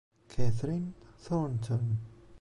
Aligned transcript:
Kathryn 0.31 0.95
Thornton 1.21 1.85